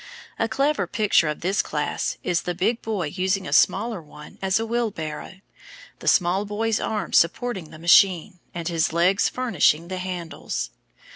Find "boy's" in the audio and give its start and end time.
6.43-6.79